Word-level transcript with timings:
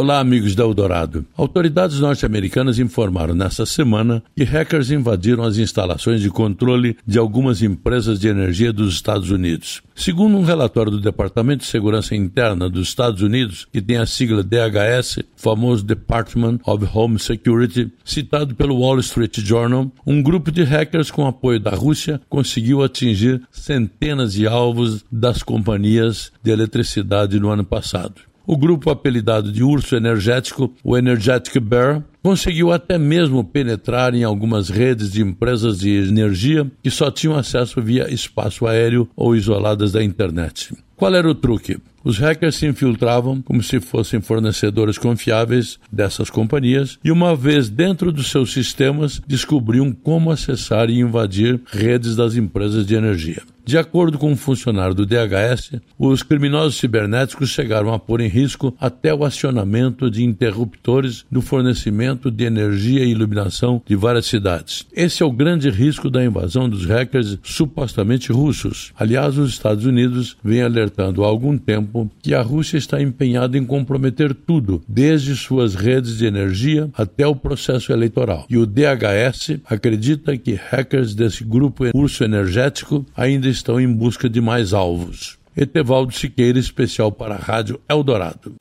Olá, 0.00 0.20
amigos 0.20 0.54
da 0.54 0.62
Eldorado. 0.62 1.26
Autoridades 1.36 1.98
norte-americanas 1.98 2.78
informaram 2.78 3.34
nesta 3.34 3.66
semana 3.66 4.22
que 4.36 4.44
hackers 4.44 4.92
invadiram 4.92 5.42
as 5.42 5.58
instalações 5.58 6.20
de 6.20 6.30
controle 6.30 6.96
de 7.04 7.18
algumas 7.18 7.62
empresas 7.62 8.20
de 8.20 8.28
energia 8.28 8.72
dos 8.72 8.94
Estados 8.94 9.28
Unidos. 9.32 9.82
Segundo 9.96 10.36
um 10.36 10.44
relatório 10.44 10.92
do 10.92 11.00
Departamento 11.00 11.64
de 11.64 11.68
Segurança 11.68 12.14
Interna 12.14 12.70
dos 12.70 12.86
Estados 12.86 13.22
Unidos, 13.22 13.66
que 13.72 13.82
tem 13.82 13.96
a 13.96 14.06
sigla 14.06 14.44
DHS, 14.44 15.18
famoso 15.34 15.84
Department 15.84 16.60
of 16.64 16.86
Home 16.94 17.18
Security, 17.18 17.90
citado 18.04 18.54
pelo 18.54 18.78
Wall 18.78 19.00
Street 19.00 19.40
Journal, 19.40 19.90
um 20.06 20.22
grupo 20.22 20.52
de 20.52 20.62
hackers 20.62 21.10
com 21.10 21.26
apoio 21.26 21.58
da 21.58 21.72
Rússia 21.72 22.20
conseguiu 22.28 22.84
atingir 22.84 23.42
centenas 23.50 24.34
de 24.34 24.46
alvos 24.46 25.04
das 25.10 25.42
companhias 25.42 26.30
de 26.40 26.52
eletricidade 26.52 27.40
no 27.40 27.50
ano 27.50 27.64
passado. 27.64 28.27
O 28.50 28.56
grupo 28.56 28.88
apelidado 28.88 29.52
de 29.52 29.62
Urso 29.62 29.94
Energético, 29.94 30.72
o 30.82 30.96
Energetic 30.96 31.60
Bear, 31.60 32.02
conseguiu 32.22 32.72
até 32.72 32.96
mesmo 32.96 33.44
penetrar 33.44 34.14
em 34.14 34.24
algumas 34.24 34.70
redes 34.70 35.12
de 35.12 35.20
empresas 35.20 35.78
de 35.78 35.90
energia 35.90 36.66
que 36.82 36.90
só 36.90 37.10
tinham 37.10 37.36
acesso 37.36 37.82
via 37.82 38.10
espaço 38.10 38.66
aéreo 38.66 39.06
ou 39.14 39.36
isoladas 39.36 39.92
da 39.92 40.02
internet. 40.02 40.74
Qual 40.96 41.14
era 41.14 41.28
o 41.28 41.34
truque? 41.34 41.76
Os 42.08 42.16
hackers 42.16 42.54
se 42.54 42.64
infiltravam 42.64 43.42
como 43.42 43.62
se 43.62 43.80
fossem 43.80 44.18
fornecedores 44.18 44.96
confiáveis 44.96 45.78
dessas 45.92 46.30
companhias 46.30 46.98
e, 47.04 47.12
uma 47.12 47.36
vez 47.36 47.68
dentro 47.68 48.10
dos 48.10 48.30
seus 48.30 48.50
sistemas, 48.50 49.20
descobriam 49.26 49.92
como 49.92 50.30
acessar 50.30 50.88
e 50.88 51.00
invadir 51.00 51.60
redes 51.70 52.16
das 52.16 52.34
empresas 52.34 52.86
de 52.86 52.94
energia. 52.94 53.42
De 53.68 53.76
acordo 53.76 54.16
com 54.16 54.32
um 54.32 54.36
funcionário 54.36 54.94
do 54.94 55.04
DHS, 55.04 55.72
os 55.98 56.22
criminosos 56.22 56.76
cibernéticos 56.76 57.50
chegaram 57.50 57.92
a 57.92 57.98
pôr 57.98 58.22
em 58.22 58.26
risco 58.26 58.74
até 58.80 59.12
o 59.12 59.26
acionamento 59.26 60.10
de 60.10 60.24
interruptores 60.24 61.26
no 61.30 61.42
fornecimento 61.42 62.30
de 62.30 62.44
energia 62.44 63.04
e 63.04 63.10
iluminação 63.10 63.82
de 63.84 63.94
várias 63.94 64.24
cidades. 64.24 64.86
Esse 64.90 65.22
é 65.22 65.26
o 65.26 65.30
grande 65.30 65.68
risco 65.68 66.08
da 66.08 66.24
invasão 66.24 66.66
dos 66.66 66.86
hackers 66.86 67.38
supostamente 67.42 68.32
russos. 68.32 68.90
Aliás, 68.98 69.36
os 69.36 69.50
Estados 69.50 69.84
Unidos 69.84 70.38
vêm 70.42 70.62
alertando 70.62 71.22
há 71.22 71.26
algum 71.26 71.58
tempo 71.58 71.97
que 72.22 72.34
a 72.34 72.42
Rússia 72.42 72.76
está 72.76 73.00
empenhada 73.00 73.56
em 73.56 73.64
comprometer 73.64 74.34
tudo, 74.34 74.82
desde 74.86 75.34
suas 75.34 75.74
redes 75.74 76.18
de 76.18 76.26
energia 76.26 76.90
até 76.94 77.26
o 77.26 77.34
processo 77.34 77.92
eleitoral. 77.92 78.46
E 78.50 78.58
o 78.58 78.66
DHS 78.66 79.60
acredita 79.64 80.36
que 80.36 80.54
hackers 80.54 81.14
desse 81.14 81.42
grupo 81.42 81.84
urso 81.94 82.22
energético 82.22 83.06
ainda 83.16 83.48
estão 83.48 83.80
em 83.80 83.90
busca 83.90 84.28
de 84.28 84.40
mais 84.40 84.72
alvos. 84.72 85.38
Etevaldo 85.56 86.12
Siqueira, 86.12 86.58
especial 86.58 87.10
para 87.10 87.34
a 87.34 87.38
Rádio 87.38 87.80
Eldorado. 87.88 88.54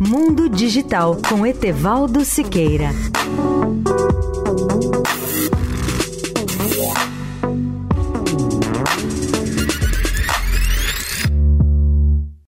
Mundo 0.00 0.48
Digital 0.48 1.16
com 1.28 1.46
Etevaldo 1.46 2.24
Siqueira. 2.24 2.90